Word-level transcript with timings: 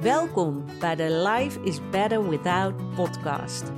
Welkom 0.00 0.64
bij 0.78 0.96
de 0.96 1.28
Life 1.28 1.60
is 1.62 1.80
Better 1.90 2.28
Without 2.28 2.94
podcast. 2.94 3.72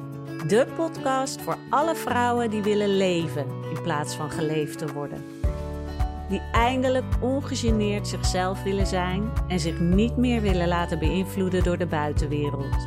De 0.47 0.67
podcast 0.77 1.41
voor 1.41 1.57
alle 1.71 1.95
vrouwen 1.95 2.51
die 2.51 2.63
willen 2.63 2.97
leven 2.97 3.47
in 3.75 3.83
plaats 3.83 4.15
van 4.15 4.31
geleefd 4.31 4.79
te 4.79 4.93
worden. 4.93 5.25
Die 6.29 6.41
eindelijk 6.53 7.05
ongegeneerd 7.21 8.09
zichzelf 8.09 8.63
willen 8.63 8.87
zijn 8.87 9.31
en 9.49 9.61
zich 9.61 9.81
niet 9.81 10.17
meer 10.17 10.41
willen 10.41 10.69
laten 10.69 10.99
beïnvloeden 10.99 11.63
door 11.63 11.79
de 11.79 11.87
buitenwereld. 11.87 12.87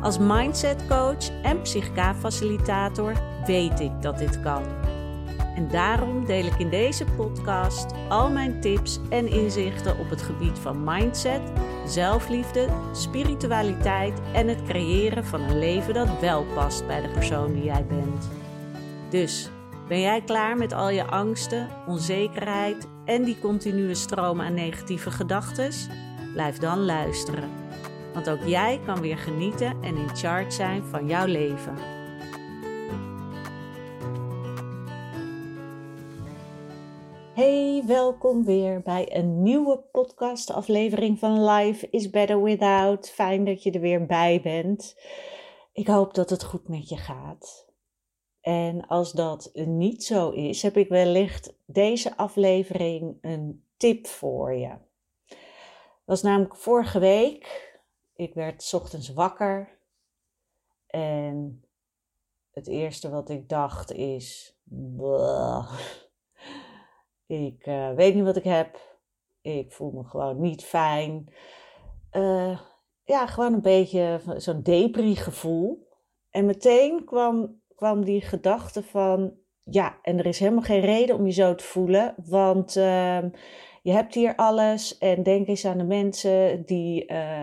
Als 0.00 0.18
mindset 0.18 0.86
coach 0.88 1.42
en 1.42 1.62
psychica-facilitator 1.62 3.12
weet 3.46 3.80
ik 3.80 4.02
dat 4.02 4.18
dit 4.18 4.40
kan. 4.40 4.62
En 5.56 5.68
daarom 5.68 6.24
deel 6.24 6.44
ik 6.44 6.58
in 6.58 6.70
deze 6.70 7.04
podcast 7.04 7.86
al 8.08 8.30
mijn 8.30 8.60
tips 8.60 9.00
en 9.08 9.28
inzichten 9.28 9.98
op 9.98 10.10
het 10.10 10.22
gebied 10.22 10.58
van 10.58 10.84
mindset, 10.84 11.40
zelfliefde, 11.86 12.68
spiritualiteit 12.92 14.20
en 14.32 14.48
het 14.48 14.62
creëren 14.62 15.24
van 15.24 15.40
een 15.40 15.58
leven 15.58 15.94
dat 15.94 16.20
wel 16.20 16.44
past 16.54 16.86
bij 16.86 17.00
de 17.00 17.08
persoon 17.08 17.52
die 17.52 17.64
jij 17.64 17.86
bent. 17.86 18.28
Dus 19.10 19.50
ben 19.88 20.00
jij 20.00 20.20
klaar 20.20 20.56
met 20.56 20.72
al 20.72 20.88
je 20.88 21.04
angsten, 21.04 21.68
onzekerheid 21.86 22.86
en 23.04 23.24
die 23.24 23.38
continue 23.40 23.94
stroom 23.94 24.40
aan 24.40 24.54
negatieve 24.54 25.10
gedachten? 25.10 25.70
Blijf 26.32 26.58
dan 26.58 26.84
luisteren. 26.84 27.50
Want 28.14 28.30
ook 28.30 28.44
jij 28.44 28.80
kan 28.84 29.00
weer 29.00 29.18
genieten 29.18 29.76
en 29.82 29.96
in 29.96 30.16
charge 30.16 30.50
zijn 30.50 30.82
van 30.84 31.06
jouw 31.06 31.26
leven. 31.26 31.95
Hey, 37.36 37.82
welkom 37.86 38.44
weer 38.44 38.82
bij 38.82 39.16
een 39.16 39.42
nieuwe 39.42 39.78
podcastaflevering 39.78 41.18
van 41.18 41.44
Life 41.44 41.90
is 41.90 42.10
Better 42.10 42.42
Without. 42.42 43.10
Fijn 43.10 43.44
dat 43.44 43.62
je 43.62 43.70
er 43.70 43.80
weer 43.80 44.06
bij 44.06 44.40
bent. 44.42 44.96
Ik 45.72 45.86
hoop 45.86 46.14
dat 46.14 46.30
het 46.30 46.44
goed 46.44 46.68
met 46.68 46.88
je 46.88 46.96
gaat. 46.96 47.66
En 48.40 48.86
als 48.86 49.12
dat 49.12 49.50
niet 49.54 50.04
zo 50.04 50.30
is, 50.30 50.62
heb 50.62 50.76
ik 50.76 50.88
wellicht 50.88 51.54
deze 51.64 52.16
aflevering 52.16 53.18
een 53.20 53.64
tip 53.76 54.06
voor 54.06 54.54
je. 54.54 54.78
Dat 55.28 55.38
was 56.04 56.22
namelijk 56.22 56.56
vorige 56.56 56.98
week. 56.98 57.78
Ik 58.14 58.34
werd 58.34 58.72
ochtends 58.74 59.12
wakker 59.12 59.78
en 60.86 61.64
het 62.50 62.66
eerste 62.66 63.10
wat 63.10 63.28
ik 63.28 63.48
dacht 63.48 63.92
is. 63.92 64.58
Ik 67.26 67.66
uh, 67.66 67.90
weet 67.94 68.14
niet 68.14 68.24
wat 68.24 68.36
ik 68.36 68.44
heb. 68.44 68.98
Ik 69.40 69.72
voel 69.72 69.90
me 69.90 70.04
gewoon 70.04 70.40
niet 70.40 70.64
fijn. 70.64 71.34
Uh, 72.12 72.60
ja, 73.04 73.26
gewoon 73.26 73.52
een 73.52 73.62
beetje 73.62 74.20
zo'n 74.36 74.62
depri 74.62 75.16
gevoel. 75.16 75.88
En 76.30 76.46
meteen 76.46 77.04
kwam, 77.04 77.60
kwam 77.74 78.04
die 78.04 78.20
gedachte 78.20 78.82
van, 78.82 79.34
ja, 79.62 79.98
en 80.02 80.18
er 80.18 80.26
is 80.26 80.38
helemaal 80.38 80.62
geen 80.62 80.80
reden 80.80 81.16
om 81.16 81.26
je 81.26 81.32
zo 81.32 81.54
te 81.54 81.64
voelen, 81.64 82.14
want 82.26 82.76
uh, 82.76 83.22
je 83.82 83.92
hebt 83.92 84.14
hier 84.14 84.36
alles 84.36 84.98
en 84.98 85.22
denk 85.22 85.48
eens 85.48 85.64
aan 85.64 85.78
de 85.78 85.84
mensen 85.84 86.64
die 86.66 87.12
uh, 87.12 87.42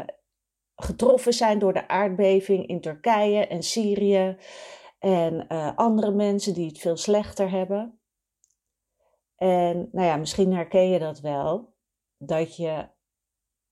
getroffen 0.75 1.33
zijn 1.33 1.59
door 1.59 1.73
de 1.73 1.87
aardbeving 1.87 2.67
in 2.67 2.81
Turkije 2.81 3.47
en 3.47 3.63
Syrië 3.63 4.37
en 4.99 5.47
andere 5.75 6.11
mensen 6.11 6.53
die 6.53 6.67
het 6.67 6.79
veel 6.79 6.97
slechter 6.97 7.51
hebben. 7.51 8.02
En 9.35 9.89
nou 9.91 10.07
ja, 10.07 10.15
misschien 10.15 10.53
herken 10.53 10.89
je 10.89 10.99
dat 10.99 11.19
wel, 11.19 11.73
dat 12.17 12.55
je 12.55 12.87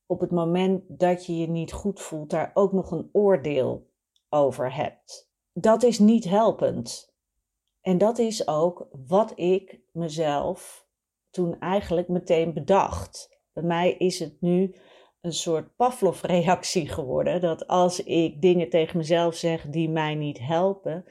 op 0.05 0.19
het 0.19 0.31
moment 0.31 0.83
dat 0.87 1.25
je 1.25 1.37
je 1.37 1.47
niet 1.47 1.71
goed 1.71 2.01
voelt, 2.01 2.29
daar 2.29 2.51
ook 2.53 2.71
nog 2.71 2.91
een 2.91 3.09
oordeel 3.11 3.89
over 4.29 4.75
hebt. 4.75 5.31
Dat 5.53 5.83
is 5.83 5.99
niet 5.99 6.23
helpend. 6.23 7.15
En 7.81 7.97
dat 7.97 8.17
is 8.17 8.47
ook 8.47 8.87
wat 9.07 9.39
ik 9.39 9.79
mezelf 9.91 10.87
toen 11.29 11.59
eigenlijk 11.59 12.07
meteen 12.07 12.53
bedacht. 12.53 13.39
Bij 13.53 13.63
mij 13.63 13.91
is 13.91 14.19
het 14.19 14.41
nu 14.41 14.75
een 15.21 15.33
soort 15.33 15.75
Pavlov-reactie 15.75 16.87
geworden. 16.87 17.41
Dat 17.41 17.67
als 17.67 18.03
ik 18.03 18.41
dingen 18.41 18.69
tegen 18.69 18.97
mezelf 18.97 19.35
zeg 19.35 19.69
die 19.69 19.89
mij 19.89 20.15
niet 20.15 20.39
helpen, 20.39 21.05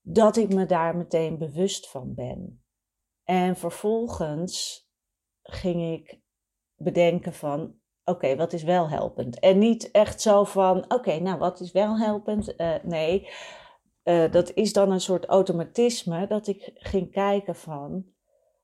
dat 0.00 0.36
ik 0.36 0.54
me 0.54 0.66
daar 0.66 0.96
meteen 0.96 1.38
bewust 1.38 1.90
van 1.90 2.14
ben. 2.14 2.65
En 3.26 3.56
vervolgens 3.56 4.86
ging 5.42 5.92
ik 5.92 6.20
bedenken 6.76 7.32
van, 7.32 7.74
oké, 8.04 8.36
wat 8.36 8.52
is 8.52 8.62
wel 8.62 8.88
helpend? 8.88 9.38
En 9.38 9.58
niet 9.58 9.90
echt 9.90 10.20
zo 10.20 10.44
van, 10.44 10.92
oké, 10.92 11.18
nou, 11.18 11.38
wat 11.38 11.60
is 11.60 11.72
wel 11.72 11.98
helpend? 11.98 12.60
Uh, 12.60 12.74
nee, 12.82 13.28
uh, 14.04 14.30
dat 14.32 14.52
is 14.52 14.72
dan 14.72 14.90
een 14.90 15.00
soort 15.00 15.24
automatisme 15.24 16.26
dat 16.26 16.46
ik 16.46 16.70
ging 16.74 17.12
kijken 17.12 17.54
van, 17.56 18.06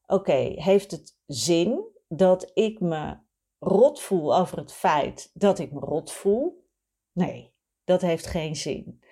oké, 0.07 0.53
heeft 0.55 0.91
het 0.91 1.19
zin 1.27 1.85
dat 2.09 2.51
ik 2.55 2.81
me 2.81 3.17
rot 3.59 4.01
voel 4.01 4.37
over 4.37 4.59
het 4.59 4.73
feit 4.73 5.31
dat 5.35 5.59
ik 5.59 5.73
me 5.73 5.81
rot 5.81 6.13
voel? 6.13 6.67
Nee, 7.13 7.55
dat 7.85 8.01
heeft 8.01 8.27
geen 8.27 8.57
zin. 8.57 9.03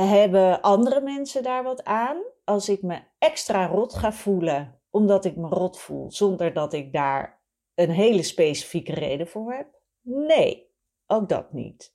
Hebben 0.00 0.60
andere 0.60 1.00
mensen 1.00 1.42
daar 1.42 1.62
wat 1.62 1.84
aan? 1.84 2.22
Als 2.44 2.68
ik 2.68 2.82
me 2.82 3.00
extra 3.18 3.66
rot 3.66 3.94
ga 3.94 4.12
voelen 4.12 4.80
omdat 4.90 5.24
ik 5.24 5.36
me 5.36 5.48
rot 5.48 5.78
voel, 5.78 6.10
zonder 6.10 6.52
dat 6.52 6.72
ik 6.72 6.92
daar 6.92 7.42
een 7.74 7.90
hele 7.90 8.22
specifieke 8.22 8.92
reden 8.92 9.28
voor 9.28 9.52
heb? 9.52 9.80
Nee, 10.00 10.70
ook 11.06 11.28
dat 11.28 11.52
niet. 11.52 11.94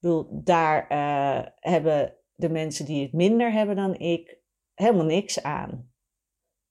Ik 0.00 0.24
daar 0.30 0.92
uh, 0.92 1.46
hebben 1.60 2.16
de 2.34 2.48
mensen 2.48 2.84
die 2.84 3.02
het 3.02 3.12
minder 3.12 3.52
hebben 3.52 3.76
dan 3.76 3.94
ik 3.94 4.38
helemaal 4.74 5.04
niks 5.04 5.42
aan. 5.42 5.92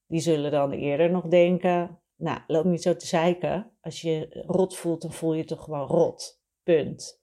Die 0.07 0.19
zullen 0.19 0.51
dan 0.51 0.71
eerder 0.71 1.11
nog 1.11 1.27
denken: 1.27 2.01
Nou, 2.15 2.39
loop 2.47 2.65
niet 2.65 2.81
zo 2.81 2.95
te 2.95 3.07
zeiken. 3.07 3.71
Als 3.81 4.01
je 4.01 4.43
rot 4.47 4.75
voelt, 4.75 5.01
dan 5.01 5.13
voel 5.13 5.33
je 5.33 5.45
toch 5.45 5.63
gewoon 5.63 5.87
rot. 5.87 6.43
Punt. 6.63 7.19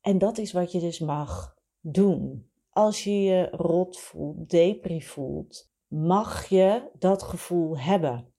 En 0.00 0.18
dat 0.18 0.38
is 0.38 0.52
wat 0.52 0.72
je 0.72 0.80
dus 0.80 0.98
mag 0.98 1.60
doen. 1.82 2.50
Als 2.70 3.04
je 3.04 3.22
je 3.22 3.48
rot 3.50 4.00
voelt, 4.00 4.50
depri 4.50 5.02
voelt, 5.02 5.72
mag 5.86 6.46
je 6.48 6.90
dat 6.98 7.22
gevoel 7.22 7.78
hebben. 7.78 8.34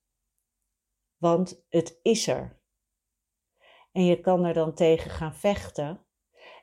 Want 1.16 1.64
het 1.68 1.98
is 2.02 2.26
er. 2.26 2.60
En 3.92 4.04
je 4.04 4.20
kan 4.20 4.44
er 4.44 4.54
dan 4.54 4.74
tegen 4.74 5.10
gaan 5.10 5.34
vechten 5.34 6.06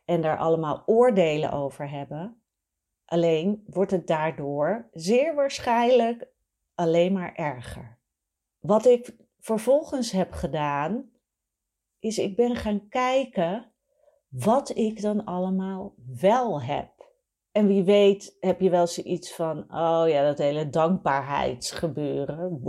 en 0.06 0.22
daar 0.22 0.38
allemaal 0.38 0.84
oordelen 0.86 1.52
over 1.52 1.90
hebben. 1.90 2.44
Alleen 3.06 3.64
wordt 3.66 3.92
het 3.92 4.08
daardoor 4.08 4.90
zeer 4.92 5.36
waarschijnlijk 5.36 6.28
alleen 6.76 7.14
maar 7.14 7.36
erger. 7.36 8.00
Wat 8.60 8.86
ik 8.86 9.16
vervolgens 9.40 10.12
heb 10.12 10.32
gedaan, 10.32 11.12
is 12.00 12.18
ik 12.18 12.36
ben 12.36 12.56
gaan 12.56 12.88
kijken 12.88 13.71
wat 14.32 14.78
ik 14.78 15.02
dan 15.02 15.26
allemaal 15.26 15.94
wel 16.20 16.62
heb. 16.62 16.90
En 17.52 17.68
wie 17.68 17.84
weet 17.84 18.38
heb 18.40 18.62
je 18.62 18.70
wel 18.70 18.88
zoiets 18.88 19.34
van, 19.34 19.58
oh 19.58 20.04
ja, 20.08 20.24
dat 20.24 20.38
hele 20.38 20.70
dankbaarheidsgebeuren. 20.70 22.60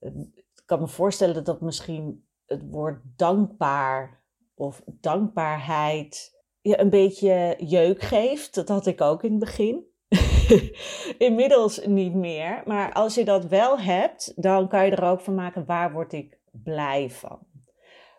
Ik 0.00 0.62
kan 0.64 0.80
me 0.80 0.88
voorstellen 0.88 1.34
dat 1.34 1.46
dat 1.46 1.60
misschien 1.60 2.26
het 2.46 2.62
woord 2.70 3.02
dankbaar 3.16 4.22
of 4.54 4.82
dankbaarheid 4.86 6.34
je 6.60 6.80
een 6.80 6.90
beetje 6.90 7.56
jeuk 7.58 8.02
geeft. 8.02 8.54
Dat 8.54 8.68
had 8.68 8.86
ik 8.86 9.00
ook 9.00 9.22
in 9.22 9.30
het 9.30 9.40
begin. 9.40 9.84
Inmiddels 11.18 11.86
niet 11.86 12.14
meer. 12.14 12.62
Maar 12.66 12.92
als 12.92 13.14
je 13.14 13.24
dat 13.24 13.46
wel 13.46 13.78
hebt, 13.78 14.32
dan 14.36 14.68
kan 14.68 14.84
je 14.84 14.90
er 14.90 15.04
ook 15.04 15.20
van 15.20 15.34
maken, 15.34 15.66
waar 15.66 15.92
word 15.92 16.12
ik 16.12 16.38
blij 16.50 17.10
van? 17.10 17.38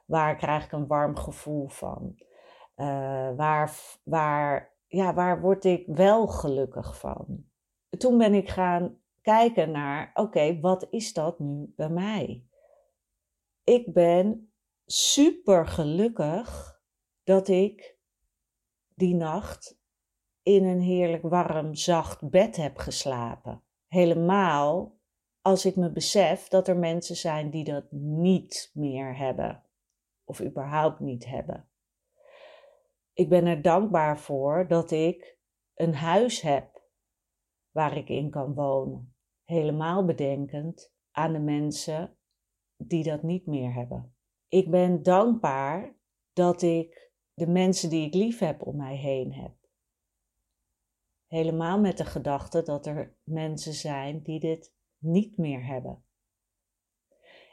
Waar 0.06 0.36
krijg 0.36 0.66
ik 0.66 0.72
een 0.72 0.88
warm 0.88 1.16
gevoel 1.16 1.68
van? 1.68 2.16
Uh, 2.76 3.36
waar, 3.36 3.72
waar 4.04 4.76
ja, 4.88 5.14
waar 5.14 5.42
word 5.42 5.66
ik 5.66 5.84
wel 5.88 6.28
gelukkig 6.28 7.00
van? 7.00 7.46
Toen 7.98 8.18
ben 8.18 8.34
ik 8.34 8.50
gaan 8.50 8.98
kijken 9.22 9.72
naar, 9.72 10.12
oké, 10.14 10.60
wat 10.60 10.88
is 10.90 11.14
dat 11.14 11.40
nu 11.40 11.74
bij 11.76 11.90
mij? 11.90 12.46
Ik 13.64 13.94
ben 13.94 14.54
super 14.86 15.68
gelukkig 15.68 16.82
dat 17.24 17.48
ik 17.48 17.98
die 18.96 19.16
nacht 19.16 19.80
in 20.44 20.66
een 20.66 20.82
heerlijk 20.82 21.24
warm, 21.24 21.76
zacht 21.76 22.30
bed 22.30 22.56
heb 22.56 22.78
geslapen. 22.78 23.64
Helemaal 23.88 24.98
als 25.42 25.66
ik 25.66 25.76
me 25.76 25.92
besef 25.92 26.48
dat 26.48 26.68
er 26.68 26.78
mensen 26.78 27.16
zijn 27.16 27.50
die 27.50 27.64
dat 27.64 27.92
niet 27.92 28.72
meer 28.74 29.18
hebben. 29.18 29.65
Of 30.26 30.42
überhaupt 30.42 31.00
niet 31.00 31.26
hebben. 31.26 31.70
Ik 33.14 33.30
ben 33.30 33.46
er 33.46 33.62
dankbaar 33.62 34.20
voor 34.20 34.68
dat 34.68 34.92
ik 34.92 35.38
een 35.74 35.94
huis 35.96 36.42
heb 36.42 36.82
waar 37.72 37.98
ik 37.98 38.10
in 38.10 38.30
kan 38.30 38.54
wonen. 38.54 39.16
Helemaal 39.44 40.06
bedenkend 40.06 40.94
aan 41.12 41.34
de 41.34 41.40
mensen 41.40 42.18
die 42.78 43.04
dat 43.04 43.24
niet 43.24 43.46
meer 43.46 43.74
hebben. 43.74 44.16
Ik 44.48 44.72
ben 44.72 45.04
dankbaar 45.04 45.98
dat 46.34 46.62
ik 46.62 47.12
de 47.34 47.48
mensen 47.48 47.90
die 47.90 48.06
ik 48.06 48.14
lief 48.14 48.40
heb 48.40 48.62
om 48.62 48.76
mij 48.76 48.96
heen 48.96 49.34
heb. 49.34 49.54
Helemaal 51.28 51.80
met 51.80 51.98
de 51.98 52.06
gedachte 52.06 52.62
dat 52.62 52.86
er 52.86 53.18
mensen 53.24 53.74
zijn 53.74 54.22
die 54.22 54.40
dit 54.40 54.76
niet 54.98 55.38
meer 55.38 55.66
hebben. 55.66 56.06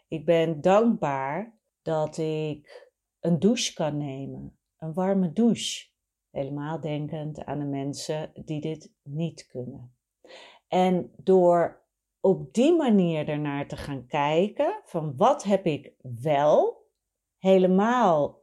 Ik 0.09 0.25
ben 0.25 0.61
dankbaar 0.61 1.61
dat 1.83 2.19
ik 2.19 2.91
een 3.21 3.39
douche 3.39 3.75
kan 3.75 3.97
nemen, 3.97 4.59
een 4.79 4.93
warme 4.93 5.33
douche. 5.33 5.91
Helemaal 6.31 6.81
denkend 6.81 7.45
aan 7.45 7.59
de 7.59 7.65
mensen 7.65 8.31
die 8.45 8.61
dit 8.61 8.93
niet 9.03 9.47
kunnen. 9.47 9.95
En 10.69 11.13
door 11.17 11.83
op 12.21 12.55
die 12.55 12.77
manier 12.77 13.29
ernaar 13.29 13.69
te 13.69 13.77
gaan 13.77 14.07
kijken, 14.07 14.81
van 14.85 15.17
wat 15.17 15.43
heb 15.43 15.67
ik 15.67 15.95
wel, 16.23 16.87
helemaal 17.39 18.43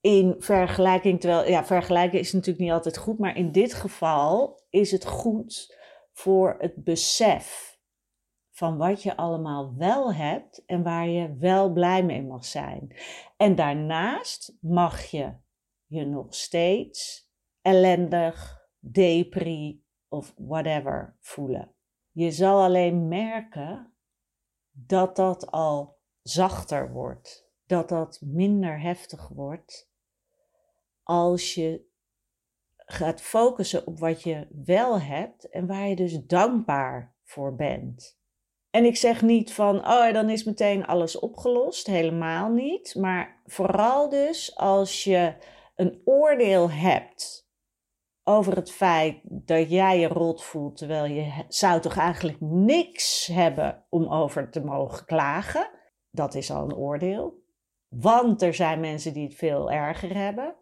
in 0.00 0.34
vergelijking, 0.38 1.20
terwijl 1.20 1.50
ja, 1.50 1.64
vergelijken 1.64 2.18
is 2.18 2.32
natuurlijk 2.32 2.64
niet 2.64 2.72
altijd 2.72 2.96
goed, 2.96 3.18
maar 3.18 3.36
in 3.36 3.52
dit 3.52 3.74
geval 3.74 4.62
is 4.70 4.90
het 4.90 5.06
goed 5.06 5.76
voor 6.12 6.56
het 6.58 6.84
besef 6.84 7.77
van 8.58 8.76
wat 8.76 9.02
je 9.02 9.16
allemaal 9.16 9.74
wel 9.76 10.14
hebt 10.14 10.64
en 10.64 10.82
waar 10.82 11.08
je 11.08 11.36
wel 11.36 11.72
blij 11.72 12.04
mee 12.04 12.22
mag 12.22 12.44
zijn. 12.44 12.96
En 13.36 13.54
daarnaast 13.54 14.56
mag 14.60 15.04
je 15.04 15.34
je 15.86 16.04
nog 16.04 16.34
steeds 16.34 17.30
ellendig, 17.62 18.66
depri 18.78 19.84
of 20.08 20.34
whatever 20.36 21.16
voelen. 21.20 21.74
Je 22.10 22.30
zal 22.30 22.62
alleen 22.62 23.08
merken 23.08 23.94
dat 24.70 25.16
dat 25.16 25.50
al 25.50 25.98
zachter 26.22 26.92
wordt, 26.92 27.50
dat 27.66 27.88
dat 27.88 28.20
minder 28.20 28.80
heftig 28.80 29.28
wordt 29.28 29.90
als 31.02 31.54
je 31.54 31.86
gaat 32.76 33.20
focussen 33.20 33.86
op 33.86 33.98
wat 33.98 34.22
je 34.22 34.48
wel 34.64 35.00
hebt 35.00 35.48
en 35.48 35.66
waar 35.66 35.88
je 35.88 35.96
dus 35.96 36.24
dankbaar 36.26 37.14
voor 37.22 37.54
bent. 37.54 38.17
En 38.70 38.84
ik 38.84 38.96
zeg 38.96 39.22
niet 39.22 39.52
van, 39.52 39.76
oh, 39.76 40.12
dan 40.12 40.30
is 40.30 40.44
meteen 40.44 40.86
alles 40.86 41.18
opgelost. 41.18 41.86
Helemaal 41.86 42.50
niet. 42.50 42.94
Maar 42.94 43.40
vooral 43.46 44.08
dus 44.08 44.56
als 44.56 45.04
je 45.04 45.34
een 45.74 46.02
oordeel 46.04 46.70
hebt 46.70 47.48
over 48.24 48.56
het 48.56 48.70
feit 48.70 49.20
dat 49.22 49.70
jij 49.70 49.98
je 49.98 50.08
rot 50.08 50.44
voelt, 50.44 50.76
terwijl 50.76 51.04
je 51.04 51.44
zou 51.48 51.80
toch 51.80 51.96
eigenlijk 51.96 52.40
niks 52.40 53.26
hebben 53.26 53.84
om 53.88 54.12
over 54.12 54.50
te 54.50 54.64
mogen 54.64 55.04
klagen. 55.04 55.70
Dat 56.10 56.34
is 56.34 56.50
al 56.50 56.62
een 56.62 56.76
oordeel. 56.76 57.42
Want 57.88 58.42
er 58.42 58.54
zijn 58.54 58.80
mensen 58.80 59.12
die 59.12 59.24
het 59.24 59.34
veel 59.34 59.70
erger 59.70 60.14
hebben. 60.14 60.56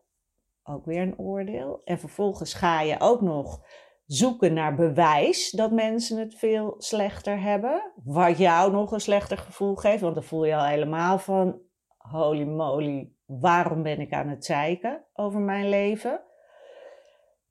Ook 0.62 0.84
weer 0.84 1.02
een 1.02 1.18
oordeel. 1.18 1.80
En 1.84 1.98
vervolgens 1.98 2.54
ga 2.54 2.80
je 2.80 2.96
ook 3.00 3.20
nog 3.20 3.64
zoeken 4.06 4.52
naar 4.52 4.74
bewijs 4.74 5.50
dat 5.50 5.72
mensen 5.72 6.18
het 6.18 6.34
veel 6.34 6.74
slechter 6.78 7.40
hebben. 7.40 7.92
Wat 8.04 8.38
jou 8.38 8.72
nog 8.72 8.92
een 8.92 9.00
slechter 9.00 9.38
gevoel 9.38 9.74
geeft. 9.74 10.00
Want 10.00 10.14
dan 10.14 10.24
voel 10.24 10.44
je 10.44 10.56
al 10.56 10.66
helemaal 10.66 11.18
van: 11.18 11.60
holy 11.96 12.44
moly, 12.44 13.12
waarom 13.24 13.82
ben 13.82 14.00
ik 14.00 14.12
aan 14.12 14.28
het 14.28 14.44
zeiken 14.44 15.04
over 15.12 15.40
mijn 15.40 15.68
leven? 15.68 16.20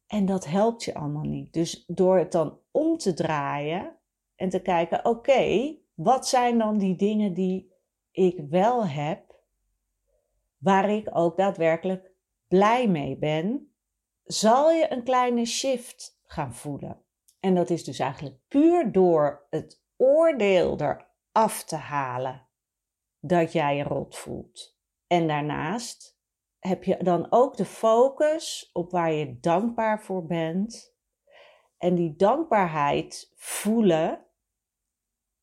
En 0.07 0.25
dat 0.25 0.46
helpt 0.46 0.84
je 0.84 0.94
allemaal 0.94 1.24
niet. 1.24 1.54
Dus 1.54 1.86
door 1.88 2.18
het 2.18 2.31
dan 2.31 2.60
om 2.72 2.98
te 2.98 3.13
draaien 3.13 3.98
en 4.36 4.50
te 4.50 4.62
kijken: 4.62 5.06
oké, 5.06 5.75
wat 5.94 6.28
zijn 6.28 6.57
dan 6.57 6.78
die 6.78 6.96
dingen 6.96 7.34
die 7.34 7.74
ik 8.12 8.40
wel 8.50 8.88
heb, 8.88 9.36
waar 10.57 10.90
ik 10.90 11.10
ook 11.13 11.38
daadwerkelijk 11.38 12.12
blij 12.48 12.88
mee 12.88 13.18
ben, 13.18 13.75
zal 14.24 14.72
je 14.72 14.92
een 14.92 15.04
kleine 15.04 15.46
shift 15.46 16.15
gaan 16.25 16.54
voelen. 16.54 17.04
En 17.39 17.56
dat 17.56 17.69
is 17.69 17.83
dus 17.83 18.00
eigenlijk 18.00 18.36
puur 18.48 18.92
door 18.92 19.48
het 19.50 19.83
oordeel 19.98 20.77
eraf 20.80 21.63
te 21.63 21.75
halen 21.75 22.48
dat 23.19 23.51
jij 23.51 23.75
je 23.75 23.83
rot 23.83 24.18
voelt. 24.18 24.77
En 25.07 25.27
daarnaast 25.27 26.19
heb 26.60 26.83
je 26.83 26.98
dan 27.04 27.27
ook 27.30 27.57
de 27.57 27.66
focus 27.66 28.69
op 28.74 28.92
waar 28.92 29.12
je 29.12 29.39
dankbaar 29.39 30.01
voor 30.01 30.25
bent. 30.25 30.95
En 31.77 31.95
die 31.95 32.16
dankbaarheid 32.16 33.31
voelen 33.36 34.25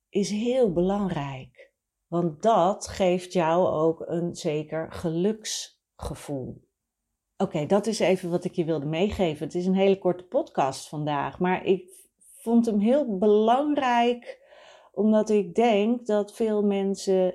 is 0.09 0.31
heel 0.31 0.73
belangrijk. 0.73 1.73
Want 2.07 2.43
dat 2.43 2.89
geeft 2.89 3.33
jou 3.33 3.67
ook 3.67 4.01
een 4.01 4.35
zeker 4.35 4.93
geluksgevoel. 4.93 6.69
Oké, 7.43 7.67
dat 7.67 7.87
is 7.87 7.99
even 7.99 8.31
wat 8.31 8.45
ik 8.45 8.55
je 8.55 8.65
wilde 8.65 8.87
meegeven. 8.87 9.47
Het 9.47 9.55
is 9.55 9.67
een 9.67 9.75
hele 9.75 9.99
korte 9.99 10.25
podcast 10.25 10.89
vandaag, 10.89 11.39
maar 11.39 11.65
ik 11.65 11.91
vond 12.37 12.67
hem 12.67 12.79
heel 12.79 13.19
belangrijk 13.19 14.41
omdat 14.93 15.31
ik 15.31 15.55
denk 15.55 16.07
dat 16.07 16.35
veel 16.35 16.63
mensen 16.63 17.35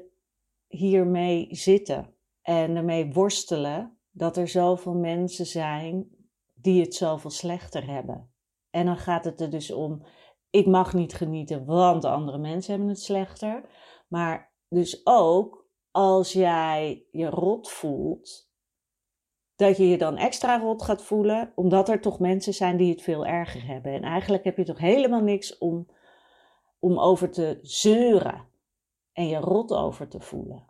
hiermee 0.67 1.47
zitten 1.51 2.13
en 2.41 2.75
ermee 2.75 3.13
worstelen 3.13 3.97
dat 4.11 4.37
er 4.37 4.47
zoveel 4.47 4.93
mensen 4.93 5.45
zijn 5.45 6.09
die 6.53 6.81
het 6.81 6.95
zoveel 6.95 7.29
slechter 7.31 7.87
hebben. 7.87 8.31
En 8.69 8.85
dan 8.85 8.97
gaat 8.97 9.25
het 9.25 9.41
er 9.41 9.49
dus 9.49 9.71
om, 9.71 10.01
ik 10.49 10.65
mag 10.65 10.93
niet 10.93 11.13
genieten, 11.13 11.65
want 11.65 12.05
andere 12.05 12.37
mensen 12.37 12.71
hebben 12.71 12.89
het 12.89 13.01
slechter. 13.01 13.69
Maar 14.07 14.51
dus 14.69 15.01
ook 15.03 15.67
als 15.91 16.33
jij 16.33 17.05
je 17.11 17.29
rot 17.29 17.69
voelt, 17.69 18.46
dat 19.57 19.77
je 19.77 19.87
je 19.87 19.97
dan 19.97 20.17
extra 20.17 20.59
rot 20.59 20.81
gaat 20.81 21.03
voelen, 21.03 21.51
omdat 21.55 21.89
er 21.89 22.01
toch 22.01 22.19
mensen 22.19 22.53
zijn 22.53 22.77
die 22.77 22.91
het 22.91 23.01
veel 23.01 23.25
erger 23.25 23.65
hebben. 23.65 23.93
En 23.93 24.03
eigenlijk 24.03 24.43
heb 24.43 24.57
je 24.57 24.63
toch 24.63 24.77
helemaal 24.77 25.21
niks 25.21 25.57
om, 25.57 25.87
om 26.79 26.99
over 26.99 27.31
te 27.31 27.59
zeuren 27.61 28.47
en 29.13 29.27
je 29.27 29.37
rot 29.37 29.71
over 29.71 30.07
te 30.07 30.19
voelen. 30.19 30.65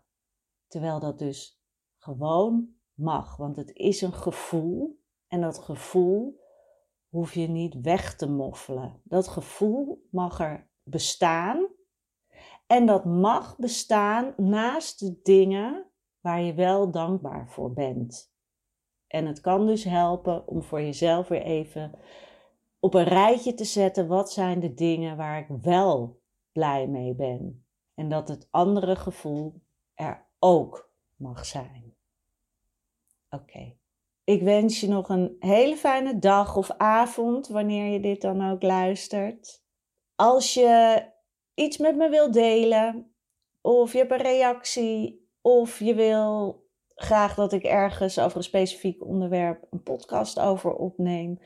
Terwijl 0.68 1.00
dat 1.00 1.19
dus 1.19 1.62
gewoon 1.98 2.75
mag, 2.94 3.38
want 3.38 3.56
het 3.56 3.72
is 3.74 4.01
een 4.01 4.13
gevoel 4.13 5.00
en 5.28 5.42
dat 5.42 5.57
gevoel 5.57 6.40
hoef 7.10 7.33
je 7.33 7.48
niet 7.48 7.81
weg 7.81 8.16
te 8.16 8.30
moffelen. 8.30 9.01
Dat 9.04 9.28
gevoel 9.28 10.07
mag 10.12 10.40
er 10.40 10.69
bestaan 10.83 11.68
en 12.68 12.86
dat 12.86 13.06
mag 13.06 13.57
bestaan 13.57 14.33
naast 14.38 15.00
de 15.00 15.19
dingen 15.23 15.85
waar 16.19 16.42
je 16.42 16.54
wel 16.54 16.92
dankbaar 16.92 17.50
voor 17.50 17.73
bent. 17.73 18.35
En 19.07 19.26
het 19.26 19.42
kan 19.42 19.66
dus 19.66 19.83
helpen 19.83 20.47
om 20.47 20.64
voor 20.64 20.81
jezelf 20.81 21.28
weer 21.28 21.42
even 21.42 21.92
op 22.80 22.94
een 22.94 23.04
rijtje 23.04 23.54
te 23.54 23.64
zetten. 23.64 24.07
Wat 24.07 24.31
zijn 24.31 24.59
de 24.59 24.73
dingen 24.73 25.18
waar 25.18 25.40
ik 25.40 25.47
wel 25.61 26.21
blij 26.52 26.87
mee 26.87 27.16
ben? 27.16 27.66
En 27.95 28.09
dat 28.09 28.28
het 28.28 28.47
andere 28.52 28.95
gevoel 28.95 29.61
er 29.94 30.28
ook 30.40 30.92
mag 31.16 31.45
zijn. 31.45 31.95
Oké. 33.30 33.76
Ik 34.23 34.42
wens 34.42 34.80
je 34.80 34.87
nog 34.87 35.09
een 35.09 35.35
hele 35.40 35.76
fijne 35.76 36.19
dag 36.19 36.56
of 36.56 36.71
avond, 36.71 37.47
wanneer 37.47 37.92
je 37.92 37.99
dit 37.99 38.21
dan 38.21 38.52
ook 38.52 38.61
luistert. 38.61 39.64
Als 40.16 40.54
je 40.54 41.04
iets 41.54 41.78
met 41.78 41.95
me 41.95 42.09
wilt 42.09 42.33
delen, 42.33 43.16
of 43.61 43.92
je 43.92 43.97
hebt 43.97 44.11
een 44.11 44.18
reactie, 44.18 45.30
of 45.42 45.80
je 45.80 45.95
wil 45.95 46.67
graag 46.99 47.35
dat 47.35 47.54
ik 47.54 47.63
ergens 47.63 48.19
over 48.19 48.37
een 48.37 48.44
specifiek 48.44 49.06
onderwerp 49.06 49.68
een 49.69 49.83
podcast 49.83 50.39
over 50.39 50.73
opneem. 50.73 51.39